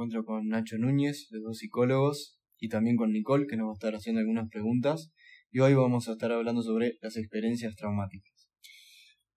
[0.00, 3.74] encuentro con Nacho Núñez, de dos psicólogos, y también con Nicole, que nos va a
[3.74, 5.10] estar haciendo algunas preguntas.
[5.50, 8.48] Y hoy vamos a estar hablando sobre las experiencias traumáticas.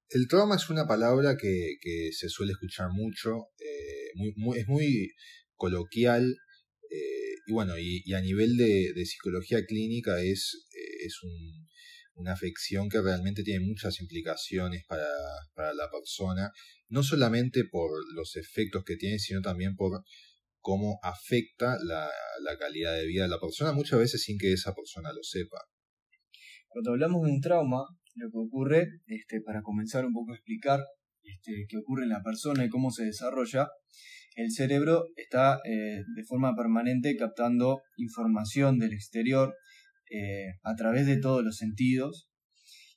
[0.08, 4.12] El trauma es una palabra que, se suele escuchar mucho, eh,
[4.56, 5.12] es muy
[5.56, 6.34] coloquial,
[6.90, 11.20] eh, y bueno, y, a nivel de, psicología clínica es, eh, es
[12.14, 16.52] una afección que realmente tiene muchas implicaciones para la persona,
[16.88, 20.04] no solamente por los efectos que tiene, sino también por
[20.64, 22.10] cómo afecta la,
[22.42, 25.60] la, calidad de vida de la persona, muchas veces sin que esa persona lo sepa.
[26.70, 27.84] Cuando hablamos de un trauma,
[28.16, 30.80] lo que ocurre, este, para comenzar un poco a explicar
[31.22, 33.68] este, qué ocurre en la persona y cómo se desarrolla,
[34.36, 39.54] el cerebro está eh, de forma permanente captando información del exterior
[40.10, 42.30] eh, a través de todos los sentidos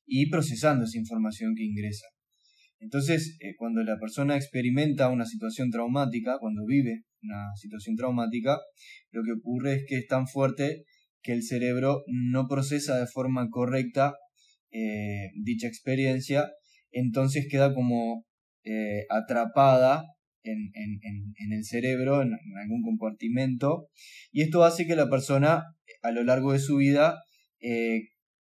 [0.06, 2.06] y procesando esa información que ingresa.
[2.86, 8.60] Entonces, eh, cuando la persona experimenta una situación traumática, cuando vive una situación traumática,
[9.10, 10.84] lo que ocurre es que es tan fuerte
[11.20, 14.14] que el cerebro no procesa de forma correcta
[14.70, 16.48] eh, dicha experiencia,
[16.92, 18.24] entonces queda como
[18.62, 20.04] eh, atrapada
[20.44, 23.88] en, el cerebro, en, algún compartimento,
[24.30, 25.64] y esto hace que la persona
[26.02, 27.16] a lo largo de su vida,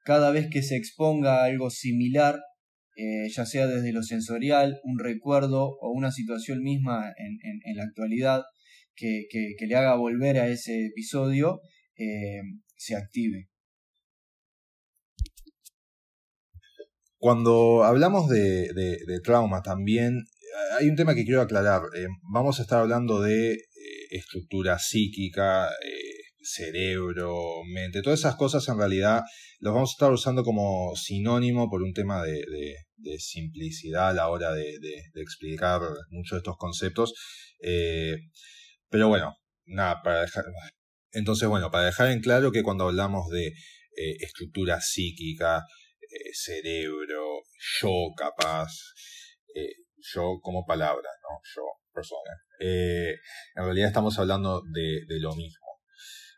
[0.06, 2.41] cada vez que se exponga a algo similar,
[2.94, 8.42] eh, ya sea desde lo sensorial, un recuerdo o una situación misma en, la actualidad
[8.94, 9.26] que,
[9.66, 11.60] le haga volver a ese episodio,
[11.96, 12.42] eh,
[12.76, 13.48] se active.
[17.18, 18.68] Cuando hablamos de,
[19.24, 20.24] trauma también
[20.78, 21.82] hay un tema que quiero aclarar.
[21.96, 23.58] Eh, vamos a estar hablando de
[24.10, 25.70] estructura psíquica,
[26.42, 29.22] cerebro, mente, todas esas cosas en realidad
[29.60, 32.76] los vamos a estar usando como sinónimo por un tema de,
[33.18, 34.76] simplicidad a la hora de,
[35.14, 37.14] explicar muchos de estos conceptos.
[37.60, 38.16] Eh,
[38.88, 40.44] pero bueno, nada, para dejar...
[41.12, 45.64] Entonces, bueno, para dejar en claro que cuando hablamos de eh, estructura psíquica,
[46.00, 47.42] eh, cerebro,
[47.81, 48.72] yo capaz,
[50.14, 51.38] yo como palabra, ¿no?
[51.54, 52.32] Yo, persona.
[52.58, 55.72] en realidad estamos hablando de lo mismo.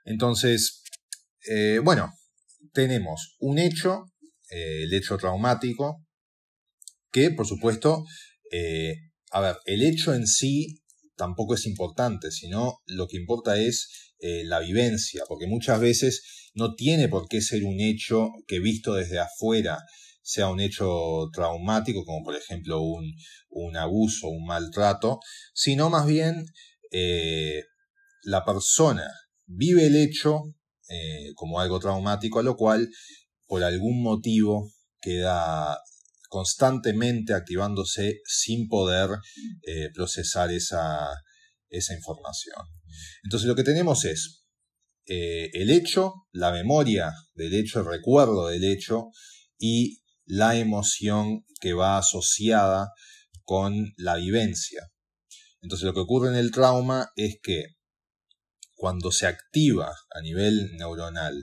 [0.04, 0.82] Entonces,
[1.48, 2.12] eh, bueno,
[2.72, 4.04] tenemos un hecho,
[4.50, 6.04] eh, el hecho traumático,
[7.10, 8.04] que por supuesto,
[8.50, 8.94] eh,
[9.30, 10.82] a ver, el hecho en sí
[11.16, 13.88] tampoco es importante, sino lo que importa es
[14.46, 19.18] la vivencia, porque muchas veces no tiene por qué ser un hecho que visto desde
[19.18, 19.78] afuera
[20.22, 23.12] sea un hecho traumático, como por ejemplo un,
[23.50, 25.20] un abuso, un maltrato,
[25.52, 26.46] sino más bien
[28.22, 29.10] la persona
[29.46, 30.42] vive el hecho
[30.88, 32.88] eh, como algo traumático, a lo cual
[33.46, 35.78] por algún motivo queda
[36.28, 39.10] constantemente activándose sin poder
[39.62, 41.08] eh, procesar esa,
[41.68, 42.56] esa, información.
[43.22, 44.44] Entonces lo que tenemos es
[45.06, 49.10] eh, el hecho, la memoria del hecho, el recuerdo del hecho
[49.58, 52.90] y la emoción que va asociada
[53.44, 54.90] con la vivencia.
[55.60, 57.64] Entonces lo que ocurre en el trauma es que
[58.74, 61.34] cuando se activa a nivel neuronal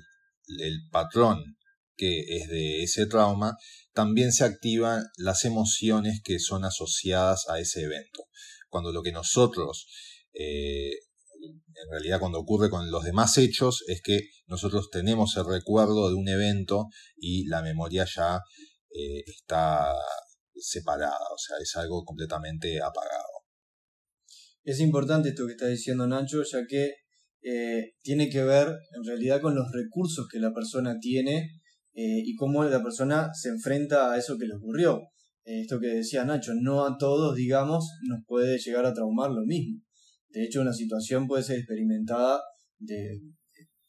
[0.59, 1.57] el patrón
[1.95, 3.55] que es de ese trauma,
[3.93, 8.23] también se activan las emociones que son asociadas a ese evento.
[8.69, 9.85] Cuando lo que nosotros,
[10.33, 10.93] eh,
[11.43, 16.15] en realidad cuando ocurre con los demás hechos, es que nosotros tenemos el recuerdo de
[16.15, 16.87] un evento
[17.17, 18.41] y la memoria ya
[18.89, 19.93] eh, está
[20.55, 23.41] separada, o sea, es algo completamente apagado.
[24.63, 26.93] Es importante esto que está diciendo Nacho, ya que
[27.43, 31.61] eh, tiene que ver en realidad con los recursos que la persona tiene
[31.93, 35.01] eh, y cómo la persona se enfrenta a eso que le ocurrió.
[35.43, 39.45] Eh, esto que decía Nacho, no a todos, digamos, nos puede llegar a traumar lo
[39.45, 39.81] mismo.
[40.29, 42.41] De hecho, una situación puede ser experimentada
[42.79, 43.19] de,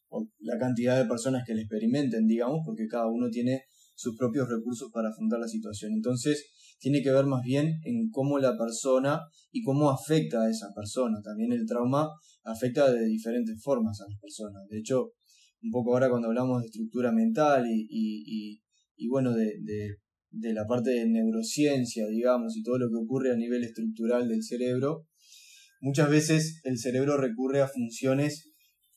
[0.09, 3.65] por la cantidad de personas que la experimenten, digamos, porque cada uno tiene
[3.95, 5.93] sus propios recursos para afrontar la situación.
[5.93, 9.21] Entonces, tiene que ver más bien en cómo la persona
[9.53, 11.21] y cómo afecta a esa persona.
[11.23, 12.11] También el trauma
[12.45, 14.69] afecta de diferentes formas a las personas.
[14.69, 15.13] De hecho,
[15.63, 18.61] un poco ahora cuando hablamos de estructura mental y, y,
[18.97, 23.37] y, bueno, de, de, la parte de neurociencia, digamos, y todo lo que ocurre a
[23.37, 25.07] nivel estructural del cerebro,
[25.81, 28.53] muchas veces el cerebro recurre a funciones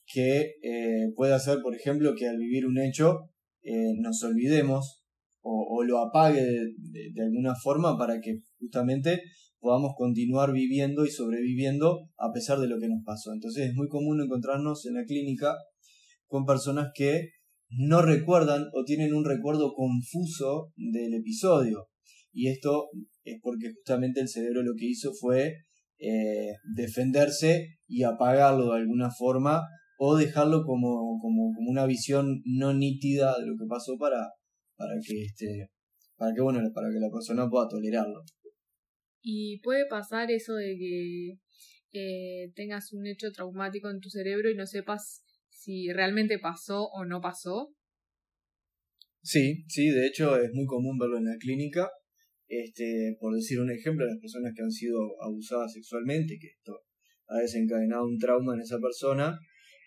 [0.06, 3.30] que eh, puede hacer, por ejemplo, que al vivir un hecho
[3.66, 5.02] eh, nos olvidemos
[5.48, 9.22] o, lo apague de, alguna forma para que justamente
[9.60, 13.32] podamos continuar viviendo y sobreviviendo a pesar de lo que nos pasó.
[13.32, 15.54] Entonces es muy común encontrarnos en la clínica
[16.26, 17.30] con personas que
[17.68, 21.88] no recuerdan o tienen un recuerdo confuso del episodio.
[22.32, 22.88] Y esto
[23.24, 25.54] es porque justamente el cerebro lo que hizo fue
[25.98, 29.62] eh, defenderse y apagarlo de alguna forma
[29.98, 34.30] o dejarlo como, como, como, una visión no nítida de lo que pasó para,
[34.76, 35.70] para que este
[36.16, 38.22] para que bueno para que la persona pueda tolerarlo.
[39.22, 41.38] Y puede pasar eso de que
[41.92, 47.04] eh, tengas un hecho traumático en tu cerebro y no sepas si realmente pasó o
[47.04, 47.74] no pasó.
[49.22, 51.90] Sí sí de hecho es muy común verlo en la clínica.
[52.48, 56.82] Este por decir un ejemplo las personas que han sido abusadas sexualmente que esto
[57.28, 59.36] ha desencadenado un trauma en esa persona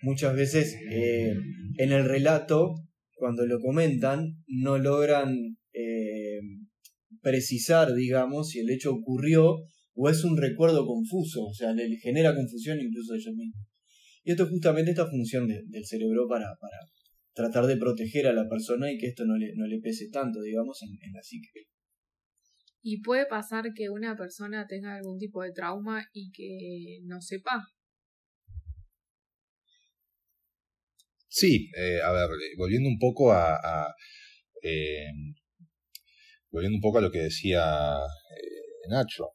[0.02, 1.34] muchas veces eh,
[1.78, 2.76] en el relato,
[3.16, 6.40] cuando lo comentan, no logran eh,
[7.22, 9.58] precisar, digamos, si el hecho ocurrió
[9.96, 13.66] o es un recuerdo confuso, o sea, le genera confusión incluso a ellos mismos.
[14.24, 16.78] Y esto es justamente esta función del cerebro para, para
[17.34, 20.42] tratar de proteger a la persona y que esto no le, no le pese tanto,
[20.42, 21.50] digamos, en, en la psique.
[22.82, 27.68] Y puede pasar que una persona tenga algún tipo de trauma y que no sepa.
[31.30, 33.94] Sí, eh, a ver, eh, volviendo un poco a,
[34.64, 35.06] eh,
[36.50, 37.64] volviendo un poco a lo que decía
[38.90, 39.30] Nacho.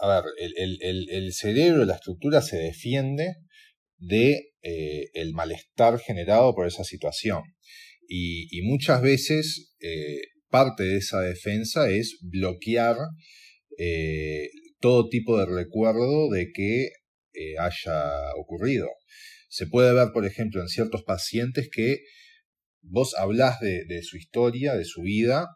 [0.00, 3.34] a ver, el, el, el, cerebro, la estructura se defiende
[3.98, 7.42] de el malestar generado por esa situación.
[8.08, 9.76] Y, y muchas veces
[10.48, 12.96] parte de esa defensa es bloquear
[14.80, 16.88] todo tipo de recuerdo de que
[17.58, 18.88] haya ocurrido.
[19.48, 22.02] Se puede ver, por ejemplo, en ciertos pacientes que
[22.82, 25.46] vos hablas de, su historia, de su vida,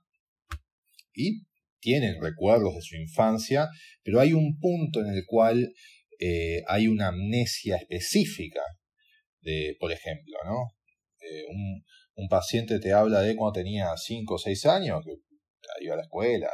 [1.14, 1.42] y
[1.80, 3.68] tienen recuerdos de su infancia,
[4.02, 5.74] pero hay un punto en el cual
[6.18, 8.62] eh, hay una amnesia específica,
[9.40, 10.74] de, por ejemplo, ¿no?
[11.20, 11.84] Eh, un,
[12.14, 15.16] un, paciente te habla de cuando tenía 5 o 6 años, que
[15.84, 16.50] iba a la escuela,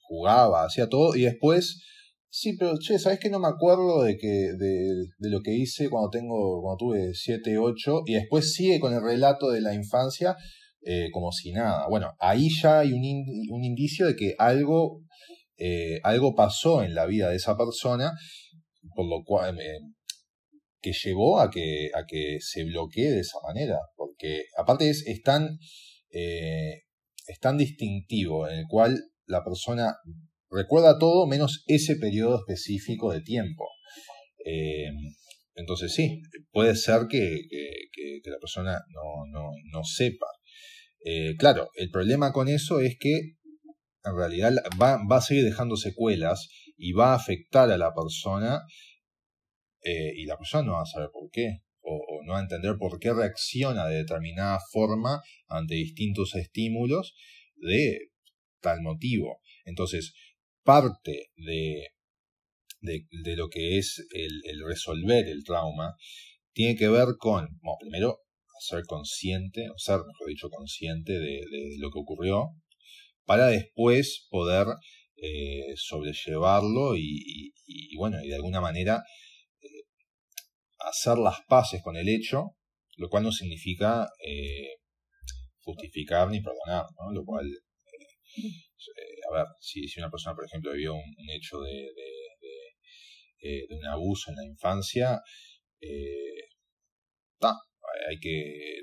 [0.00, 1.82] jugaba, hacía todo, y después
[2.34, 4.88] Sí, pero che, ¿sabes que no me acuerdo de que de,
[5.18, 9.02] de, lo que hice cuando tengo cuando tuve 7, 8 y después sigue con el
[9.02, 10.34] relato de la infancia
[10.80, 11.86] eh, como si nada?
[11.90, 13.02] Bueno, ahí ya hay un,
[13.50, 15.02] un indicio de que algo
[15.58, 18.12] eh, algo pasó en la vida de esa persona
[18.94, 19.80] por lo cual eh,
[20.80, 25.20] que llevó a que a que se bloquee de esa manera, porque aparte es, es
[25.20, 25.58] tan
[26.10, 29.96] es tan distintivo en el cual la persona
[30.52, 33.66] recuerda todo menos ese periodo específico de tiempo.
[34.44, 34.90] Eh,
[35.54, 37.40] entonces sí, puede ser que,
[38.24, 38.80] la persona
[39.72, 40.26] no, sepa.
[41.04, 43.36] Eh, claro, el problema con eso es que
[44.04, 48.62] en realidad va, a seguir dejando secuelas y va a afectar a la persona
[49.82, 52.42] eh, y la persona no va a saber por qué o, o, no va a
[52.42, 57.14] entender por qué reacciona de determinada forma ante distintos estímulos
[57.56, 58.10] de
[58.60, 59.40] tal motivo.
[59.64, 60.14] Entonces,
[60.62, 61.88] parte de,
[62.80, 65.94] de, lo que es el, resolver el trauma
[66.52, 68.18] tiene que ver con, bueno, primero,
[68.60, 71.40] ser consciente, o ser, mejor dicho, consciente de,
[71.78, 72.50] lo que ocurrió,
[73.24, 74.66] para después poder
[75.16, 77.52] eh, sobrellevarlo y,
[77.96, 79.02] bueno, y de alguna manera
[79.60, 79.84] eh,
[80.78, 82.56] hacer las paces con el hecho,
[82.96, 84.76] lo cual no significa eh,
[85.60, 87.12] justificar ni perdonar, ¿no?
[87.12, 91.72] lo cual eh, a ver, si, si una persona, por ejemplo, vivió un, hecho de,
[91.72, 92.12] de,
[93.40, 95.20] eh, de, un abuso en la infancia,
[95.80, 96.48] eh,
[98.08, 98.78] hay que,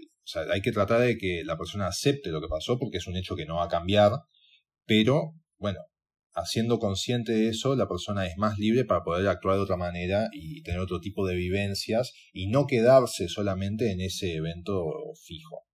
[0.51, 3.35] hay que tratar de que la persona acepte lo que pasó porque es un hecho
[3.35, 4.11] que no va a cambiar,
[4.85, 5.79] pero bueno,
[6.33, 10.29] haciendo consciente de eso, la persona es más libre para poder actuar de otra manera
[10.31, 14.85] y tener otro tipo de vivencias y no quedarse solamente en ese evento
[15.25, 15.65] fijo.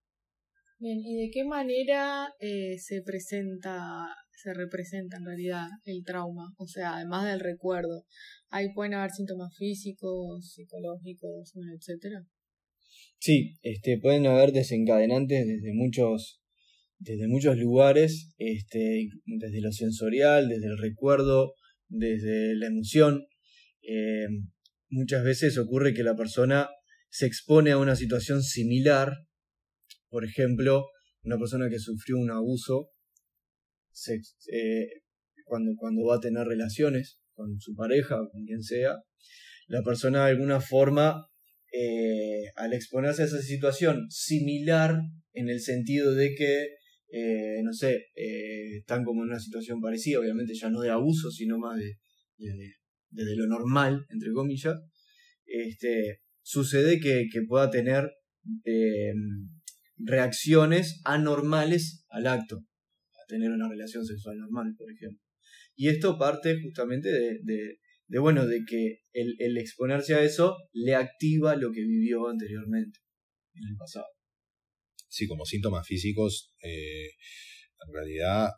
[0.80, 6.54] Bien, ¿y de qué manera eh, se presenta, se representa en realidad el trauma?
[6.58, 8.06] O sea, además del recuerdo,
[8.50, 12.26] ¿ahí pueden haber síntomas físicos, psicológicos, etcétera?
[13.20, 16.42] Sí, este, pueden haber desencadenantes desde muchos,
[17.00, 21.54] desde muchos lugares, este, desde lo sensorial, desde el recuerdo,
[21.88, 23.26] desde la emoción.
[23.82, 24.28] Eh,
[24.90, 26.70] muchas veces ocurre que la persona
[27.10, 29.14] se expone a una situación similar
[30.16, 30.86] por ejemplo,
[31.24, 32.88] una persona que sufrió un abuso,
[34.52, 34.88] eh,
[35.46, 38.96] cuando, cuando va a tener relaciones con su pareja o con quien sea,
[39.68, 41.28] la persona de alguna forma,
[41.72, 45.00] eh, al exponerse a esa situación similar
[45.34, 46.68] en el sentido de que,
[47.12, 48.08] eh, no sé,
[48.78, 51.98] están como en una situación parecida, obviamente ya no de abuso, sino más de,
[52.38, 54.76] de, lo normal, entre comillas,
[55.46, 58.12] este, sucede que, que pueda tener
[59.98, 62.64] reacciones anormales al acto,
[63.28, 65.20] tener una relación sexual normal, por ejemplo.
[65.76, 71.72] Y esto parte justamente de, bueno, de que el, exponerse a eso le activa lo
[71.72, 73.00] que vivió anteriormente,
[73.54, 74.08] en el pasado.
[75.08, 78.50] Sí, como síntomas físicos, eh, en realidad,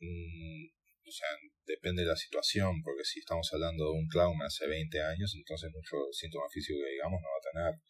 [0.00, 0.64] mm,
[1.06, 1.28] o sea,
[1.66, 5.70] depende de la situación, porque si estamos hablando de un trauma hace 20 años, entonces
[5.72, 7.80] mucho síntoma físico que digamos no va a tener.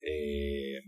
[0.00, 0.80] Eh,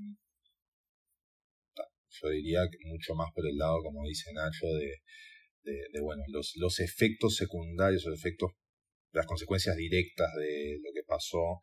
[2.21, 7.37] yo diría que mucho más por el lado, como dice Nacho, de, bueno, los, efectos
[7.37, 8.53] secundarios, los efectos,
[9.13, 11.61] las consecuencias directas de lo que pasó,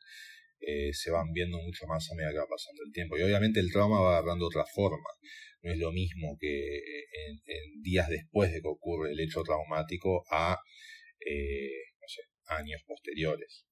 [0.60, 3.18] eh, se van viendo mucho más a medida que va pasando el tiempo.
[3.18, 5.10] Y obviamente el trauma va agarrando otra forma.
[5.62, 6.80] No es lo mismo que
[7.28, 10.58] en, días después de que ocurre el hecho traumático a,
[11.26, 11.70] eh,
[12.48, 13.66] años posteriores.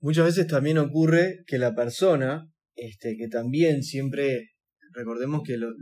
[0.00, 4.50] Muchas veces también ocurre que la persona este, que también siempre,
[4.92, 5.74] recordemos que los,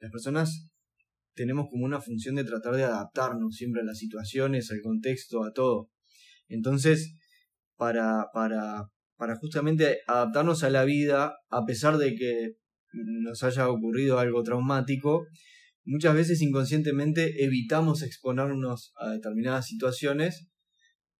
[0.00, 0.68] las personas
[1.34, 5.52] tenemos como una función de tratar de adaptarnos siempre a las situaciones, al contexto, a
[5.52, 5.90] todo.
[6.48, 7.14] Entonces,
[7.76, 12.54] para, para, para justamente adaptarnos a la vida, a pesar de que
[12.92, 15.26] nos haya ocurrido algo traumático,
[15.84, 20.48] muchas veces inconscientemente evitamos exponernos a determinadas situaciones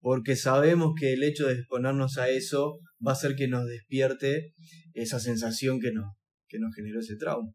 [0.07, 4.55] porque sabemos que el hecho de exponernos a eso va a hacer que nos despierte
[4.95, 6.15] esa sensación que nos,
[6.47, 7.51] que nos generó ese trauma.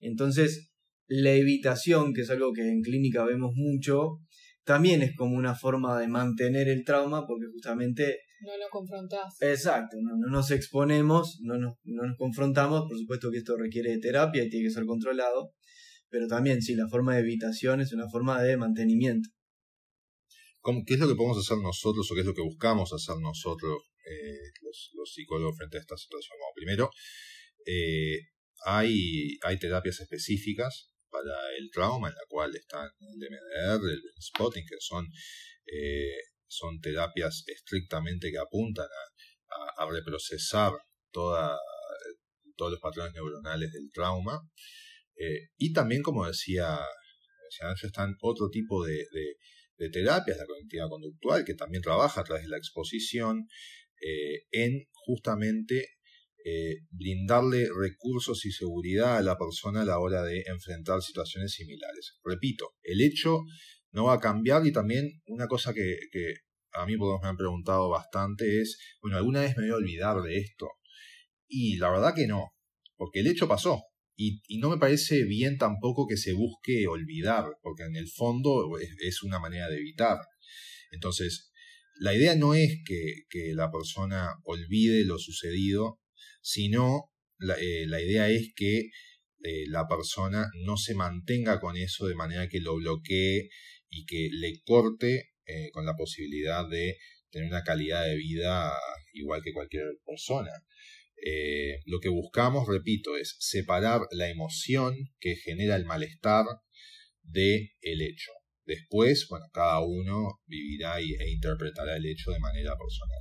[0.00, 0.70] Entonces,
[1.08, 4.16] la evitación, que es algo que en clínica vemos mucho,
[4.64, 8.20] también es como una forma de mantener el trauma, porque justamente...
[8.40, 9.36] No lo confrontás.
[9.42, 13.98] Exacto, no, nos exponemos, no nos, no nos confrontamos, por supuesto que esto requiere de
[13.98, 15.52] terapia y tiene que ser controlado,
[16.08, 19.28] pero también sí, la forma de evitación es una forma de mantenimiento.
[20.62, 23.80] ¿Qué es lo que podemos hacer nosotros o qué es lo que buscamos hacer nosotros
[24.04, 26.36] eh, los, psicólogos frente a esta situación?
[26.54, 26.90] primero,
[27.64, 28.18] eh,
[28.66, 34.76] hay, terapias específicas para el trauma, en la cual están el DMDR, el spotting, que
[34.80, 35.06] son,
[35.66, 40.72] eh, son terapias estrictamente que apuntan a, a, reprocesar
[41.10, 41.56] todos
[42.58, 44.38] los patrones neuronales del trauma.
[45.56, 46.78] y también, como decía,
[47.48, 49.06] decía están otro tipo de
[49.88, 53.46] terapias, la cognitiva conductual, que también trabaja a través de la exposición,
[54.02, 55.86] eh, en justamente
[56.42, 62.18] eh, brindarle recursos y seguridad a la persona a la hora de enfrentar situaciones similares.
[62.24, 63.42] Repito, el hecho
[63.92, 65.98] no va a cambiar y también una cosa que,
[66.72, 70.38] a mí me han preguntado bastante es, bueno, ¿alguna vez me voy a olvidar de
[70.38, 70.68] esto?
[71.46, 72.54] Y la verdad que no,
[72.96, 73.82] porque el hecho pasó,
[74.22, 79.22] y, no me parece bien tampoco que se busque olvidar, porque en el fondo es,
[79.22, 80.18] una manera de evitar.
[80.92, 81.50] Entonces,
[81.98, 86.00] la idea no es que, la persona olvide lo sucedido,
[86.42, 88.90] sino la, eh, idea es que
[89.42, 93.48] eh, la persona no se mantenga con eso de manera que lo bloquee
[93.88, 96.98] y que le corte eh, con la posibilidad de
[97.30, 98.74] tener una calidad de vida
[99.14, 100.50] igual que cualquier persona.
[101.24, 106.46] Eh, lo que buscamos, repito, es separar la emoción que genera el malestar
[107.22, 108.32] de el hecho.
[108.64, 113.18] Después, bueno, cada uno vivirá e interpretará el hecho de manera personal.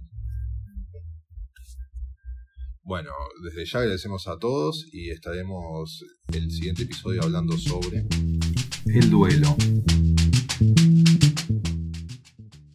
[2.84, 3.12] Bueno,
[3.44, 6.04] desde ya agradecemos a todos y estaremos
[6.34, 8.06] el siguiente episodio hablando sobre
[8.88, 9.56] el duelo.